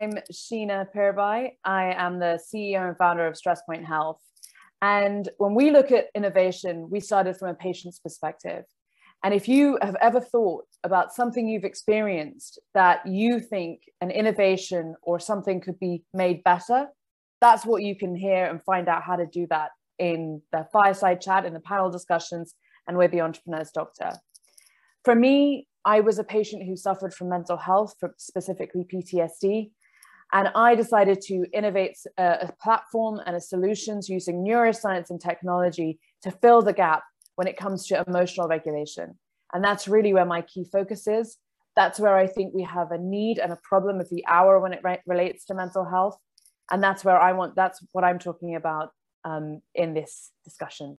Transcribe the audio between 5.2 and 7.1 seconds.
when we look at innovation, we